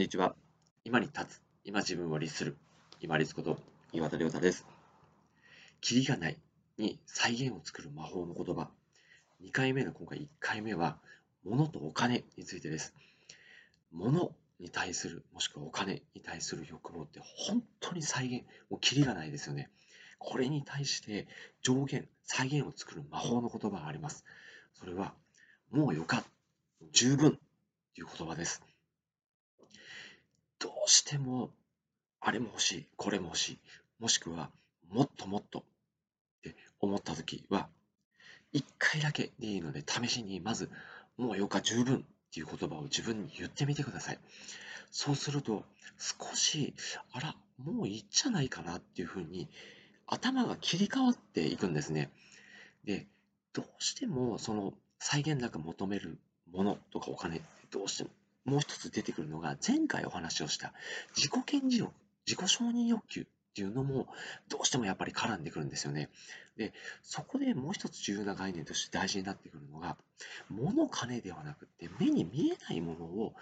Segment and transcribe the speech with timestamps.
[0.00, 0.34] んにちは。
[0.82, 1.42] 今に立つ。
[1.62, 2.56] 今自分を律する。
[3.02, 3.58] 今律こと
[3.92, 4.64] 岩田亮太です。
[5.82, 6.38] キリがない
[6.78, 8.70] に再現を作る魔法の言葉。
[9.42, 10.96] 2回目の今回1回目は、
[11.44, 12.94] 物とお金についてです。
[13.92, 19.68] 物に対する、もしくはお金に対する欲望って本当に再現、もうキリがないですよね。
[20.18, 21.28] これに対して
[21.60, 24.24] 上限、再現を作る魔法の言葉があります。
[24.72, 25.12] それは、
[25.70, 26.24] もうよか、
[26.90, 28.62] 十分という言葉です。
[30.60, 31.50] どうしても、
[32.20, 33.58] あれも欲しい、これも欲しい、
[33.98, 34.50] もしくは、
[34.90, 35.62] もっともっとっ
[36.42, 37.68] て思った時は、
[38.52, 40.70] 一回だけでいいので、試しに、まず、
[41.16, 42.02] もうよか十分っ
[42.32, 44.18] ていう言葉を自分に言ってみてください。
[44.90, 45.64] そうすると、
[45.98, 46.74] 少し、
[47.12, 49.48] あら、もういいんじゃないかなっていうふうに、
[50.06, 52.10] 頭が切り替わっていくんですね。
[52.84, 53.06] で、
[53.54, 56.18] どうしても、その、再現なく求める
[56.52, 57.40] ものとかお金、
[57.70, 58.10] どうしても
[58.50, 60.72] もう一つ出てくるのが、前回お話をした
[61.14, 61.92] 自己顕示欲、
[62.26, 63.24] 自己承認欲求っ
[63.54, 64.08] ていうのも、
[64.48, 66.08] どうしてもやっぱり絡んでくるんですよね。
[66.56, 66.72] で、
[67.04, 69.96] そこでもう一つ重要な概念として大事になってくるのが、
[70.48, 73.34] 物、金ではなくて、目に見えないものを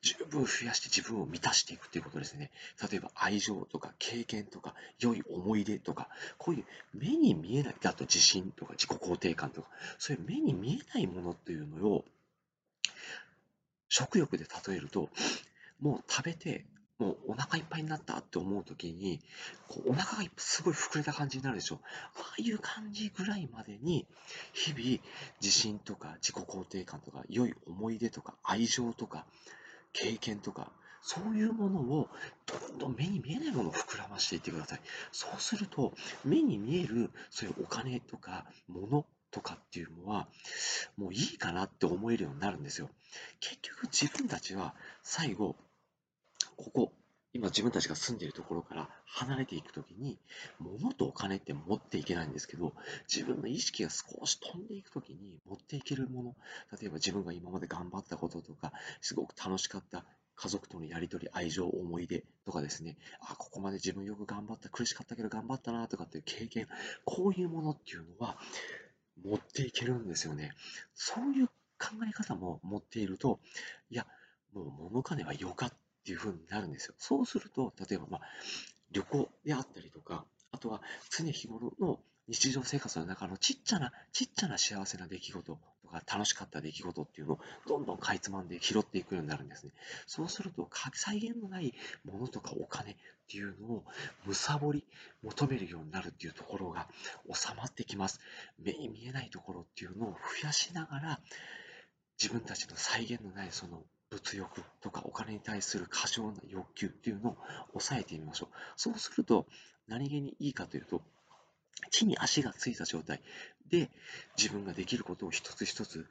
[0.00, 2.50] 十分増やして自分を満たしていくということですね。
[2.90, 12.04] 例えば愛情とか経験とか良い思い出とか、こういう目に見えない、あと自信とか自己肯定感とか、そういう目に見えないものっていうのを
[13.96, 15.08] 食欲で例えると、
[15.80, 16.64] もう食べて、
[16.98, 19.20] もうお腹いっぱいになったって思う時に、
[19.68, 21.78] こうお腹がすごい膨れた感じになるでしょ。
[22.16, 24.04] ああいう感じぐらいまでに、
[24.52, 25.00] 日々
[25.40, 29.26] 自信とか自己肯定感とか、良い思い出とか愛情とか、
[29.92, 32.08] 経験とか、そういうものを
[32.46, 34.80] どんどん目に見えないものを膨らましていってください。
[35.12, 35.92] そうすると、
[36.24, 40.28] 目に見えるそういうお金とか物とかっていうのは、
[40.96, 42.88] もういいかなって思えるようになるんですよ。
[43.40, 45.56] 結局自分たちは最後、
[46.56, 46.92] ここ、
[47.32, 50.20] 今自分たちが住んでいるところから離れていくときに、
[50.60, 52.74] 物とお金って持っていけないんですけど、
[53.12, 56.36] 自分の意識が少し飛んでいくときに持っていけるもの、
[56.80, 60.04] 例えば自分が今まで頑張ったこととか、すごく楽しかった
[60.36, 66.68] 家族とのやりとり、愛情、思い出とかですね、あ、ここまで自分よく頑張った、苦しかったけど頑張ったなとかっていう経験、
[67.04, 68.38] こういうものっていうのは、
[69.22, 70.52] 持っていけるんですよね。
[70.94, 71.46] そういう
[71.78, 73.40] 考え方も持っていると、
[73.90, 74.06] いや、
[74.52, 75.72] もう物金はよかっ
[76.04, 76.94] ていう風になるんですよ。
[76.98, 78.20] そうすると、例えば、まあ、
[78.92, 80.80] 旅行であったりとか、あとは
[81.10, 81.98] 常日頃の
[82.28, 85.58] 日常生活の中のちっちゃな、ちっちゃな幸せな出来事
[86.00, 89.72] か楽しかった出来事っていうのをどんどんかいつまんで拾っていくようになるんですね。
[90.06, 91.74] そうすると、再現のない
[92.04, 92.96] ものとかお金っ
[93.28, 93.84] ていうのを
[94.26, 94.84] むさぼり
[95.22, 96.88] 求めるようになるっていうところが
[97.32, 98.20] 収まってきます。
[98.58, 101.20] 目に見えないところっていうのを増やしながら、
[102.20, 107.36] 自分たちの再現のないその物欲とかお金に対する過剰な欲求っていうのを
[107.72, 108.54] 抑えてみましょう。
[108.76, 109.46] そうすると
[109.88, 111.02] 何気にいいかというと、
[111.90, 113.20] 地に足がついた状態
[113.70, 113.90] で
[114.36, 116.06] 自分ができることを一つ一つ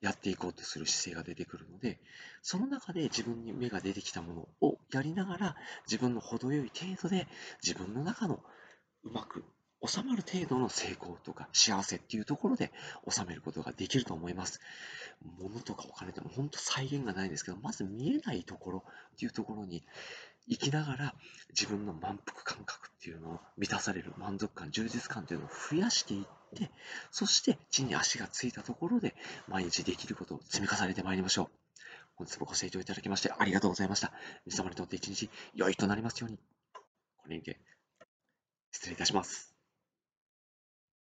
[0.00, 1.98] やっていこうとする姿勢が出てくるので、
[2.42, 5.56] その中で自分に目が出てきたものをやりながら、
[5.86, 7.26] 自分の程よい程度で
[7.62, 8.40] 自分の中の
[9.04, 9.44] うまく
[9.84, 12.72] 収まる程度の成功とか幸せっていうところで
[13.08, 14.60] 収めることができると思います。
[15.38, 18.84] 物とかお金でも本当再現がないですけど、まず見えないところ
[19.14, 19.82] っていうところに
[20.48, 21.14] 生きながら
[21.50, 26.70] 自分の満腹感覚っていうのを満たされる満足感、充実感っていうのを増やしていって、
[27.10, 29.14] そして地に足がついたところで
[29.48, 31.48] 毎日できることを積み重ねてまいりましょう。
[32.16, 34.12] 本日もご清聴いただきましてありがとうございました。
[34.46, 36.38] 皆様にとって一日良いとなりますように。
[37.18, 37.60] これにて
[38.70, 39.55] 失礼いたします。